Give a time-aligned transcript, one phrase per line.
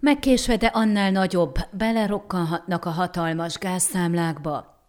[0.00, 4.79] Megkésve, de annál nagyobb, belerokkanhatnak a hatalmas gázszámlákba.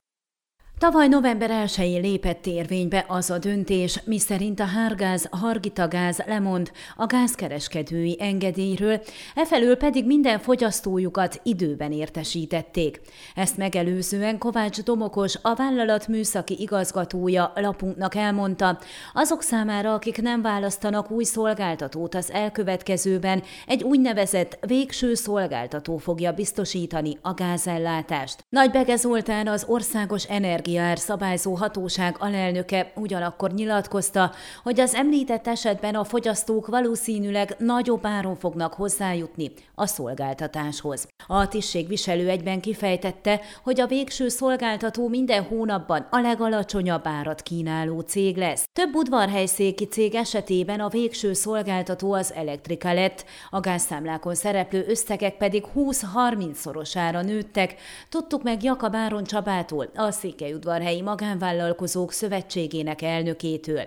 [0.82, 7.06] Tavaly november 1-én lépett érvénybe az a döntés, miszerint a Hárgáz Hargita Gáz lemond a
[7.06, 9.02] gázkereskedői engedélyről,
[9.36, 13.02] efelől pedig minden fogyasztójukat időben értesítették.
[13.36, 18.80] Ezt megelőzően Kovács Domokos, a vállalat műszaki igazgatója lapunknak elmondta,
[19.14, 27.18] azok számára, akik nem választanak új szolgáltatót az elkövetkezőben, egy úgynevezett végső szolgáltató fogja biztosítani
[27.22, 28.46] a gázellátást.
[28.50, 34.32] Nagy Bege Zoltán az Országos Energia energiaár szabályzó hatóság alelnöke ugyanakkor nyilatkozta,
[34.64, 41.08] hogy az említett esetben a fogyasztók valószínűleg nagyobb áron fognak hozzájutni a szolgáltatáshoz.
[41.28, 48.38] A tisztségviselő egyben kifejtette, hogy a végső szolgáltató minden hónapban a legalacsonyabb árat kínáló cég
[48.38, 48.64] lesz.
[48.80, 55.66] Több udvarhelyszéki cég esetében a végső szolgáltató az elektrika lett, a gázszámlákon szereplő összegek pedig
[55.76, 57.76] 20-30 szorosára nőttek.
[58.10, 63.82] Tudtuk meg Jakab Áron Csabától, a Székely udvarhelyi magánvállalkozók szövetségének elnökétől.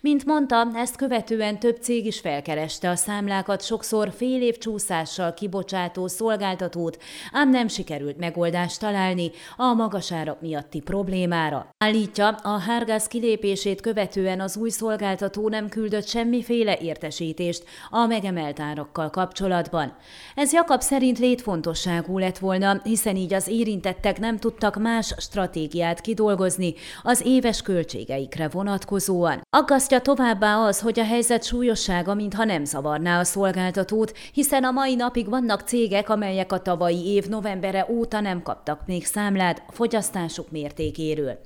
[0.00, 6.06] Mint mondta, ezt követően több cég is felkereste a számlákat sokszor fél év csúszással kibocsátó
[6.06, 11.68] szolgáltatót, ám nem sikerült megoldást találni a magas árak miatti problémára.
[11.78, 19.10] Állítja, a hárgáz kilépését követően az új szolgáltató nem küldött semmiféle értesítést a megemelt árakkal
[19.10, 19.96] kapcsolatban.
[20.34, 26.74] Ez Jakab szerint létfontosságú lett volna, hiszen így az érintettek nem tudtak más stratégiát kidolgozni,
[27.02, 29.40] az éves költségeikre vonatkozóan.
[29.56, 34.94] Aggasztja továbbá az, hogy a helyzet súlyossága mintha nem zavarná a szolgáltatót, hiszen a mai
[34.94, 40.50] napig vannak cégek, amelyek a tavalyi év novembere óta nem kaptak még számlát a fogyasztásuk
[40.50, 41.38] mértékéről.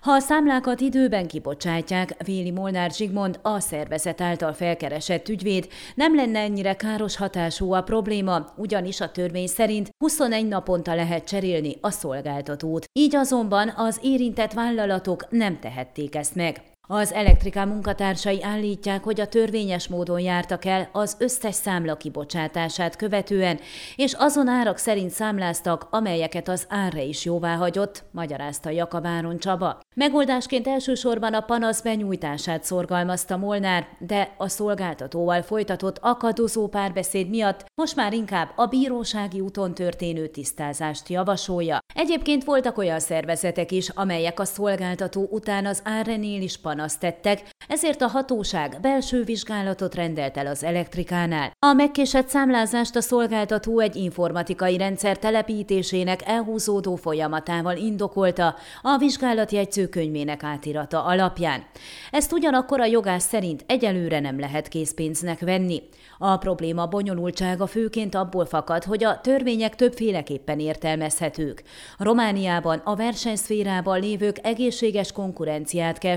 [0.00, 6.38] Ha a számlákat időben kibocsátják, Véli Molnár Zsigmond, a szervezet által felkeresett ügyvéd, nem lenne
[6.38, 12.84] ennyire káros hatású a probléma, ugyanis a törvény szerint 21 naponta lehet cserélni a szolgáltatót.
[12.92, 16.62] Így azonban az érintett vállalatok nem tehették ezt meg.
[16.88, 23.58] Az elektrikán munkatársai állítják, hogy a törvényes módon jártak el az összes számla kibocsátását követően,
[23.96, 29.80] és azon árak szerint számláztak, amelyeket az árre is jóvá hagyott, magyarázta Jakabáron Csaba.
[29.94, 37.96] Megoldásként elsősorban a panasz benyújtását szorgalmazta Molnár, de a szolgáltatóval folytatott akadozó párbeszéd miatt most
[37.96, 41.78] már inkább a bírósági úton történő tisztázást javasolja.
[41.94, 48.02] Egyébként voltak olyan szervezetek is, amelyek a szolgáltató után az árrenél is panaszt tettek, ezért
[48.02, 51.50] a hatóság belső vizsgálatot rendelt el az elektrikánál.
[51.58, 60.42] A megkésett számlázást a szolgáltató egy informatikai rendszer telepítésének elhúzódó folyamatával indokolta a vizsgálat jegyzőkönyvének
[60.42, 61.64] átirata alapján.
[62.10, 65.82] Ezt ugyanakkor a jogász szerint egyelőre nem lehet készpénznek venni.
[66.18, 71.62] A probléma bonyolultsága főként abból fakad, hogy a törvények többféleképpen értelmezhetők.
[71.98, 76.16] Romániában a versenyszférában lévők egészséges konkurenciát kell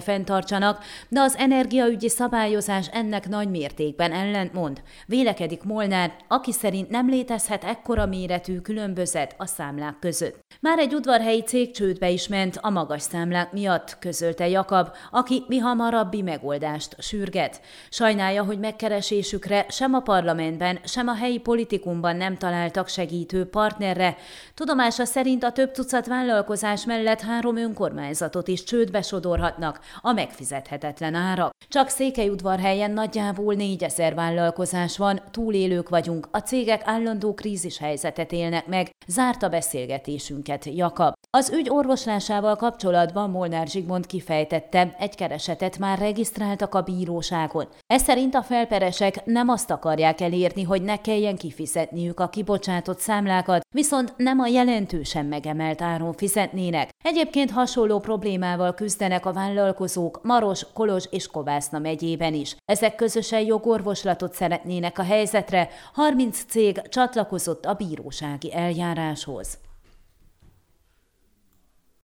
[0.50, 4.82] fenntartsanak, de az energiaügyi szabályozás ennek nagy mértékben ellentmond.
[5.06, 10.40] Vélekedik Molnár, aki szerint nem létezhet ekkora méretű különbözet a számlák között.
[10.62, 15.58] Már egy udvarhelyi cég csődbe is ment a magas számlák miatt, közölte Jakab, aki mi
[15.58, 17.62] hamarabbi megoldást sürget.
[17.90, 24.18] Sajnálja, hogy megkeresésükre sem a parlamentben, sem a helyi politikumban nem találtak segítő partnerre.
[24.54, 31.52] Tudomása szerint a több tucat vállalkozás mellett három önkormányzatot is csődbe sodorhatnak a megfizethetetlen árak.
[31.68, 38.90] Csak Székelyudvarhelyen nagyjából négyezer vállalkozás van, túlélők vagyunk, a cégek állandó krízis helyzetet élnek meg,
[39.08, 41.14] zárta beszélgetésünket Jakab.
[41.30, 47.68] Az ügy orvoslásával kapcsolatban Molnár Zsigmond kifejtette, egy keresetet már regisztráltak a bíróságon.
[47.86, 53.62] Ez szerint a felperesek nem azt akarják elérni, hogy ne kelljen kifizetniük a kibocsátott számlákat,
[53.76, 56.90] viszont nem a jelentősen megemelt áron fizetnének.
[57.04, 62.56] Egyébként hasonló problémával küzdenek a vállalkozók Maros, Kolos és Kovászna megyében is.
[62.66, 69.58] Ezek közösen jogorvoslatot szeretnének a helyzetre, 30 cég csatlakozott a bírósági eljáráshoz.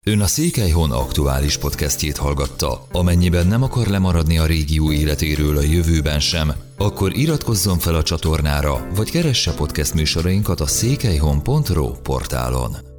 [0.07, 2.87] Ön a Székelyhon aktuális podcastjét hallgatta.
[2.93, 8.87] Amennyiben nem akar lemaradni a régió életéről a jövőben sem, akkor iratkozzon fel a csatornára,
[8.95, 12.90] vagy keresse podcast műsorainkat a székelyhon.pro portálon.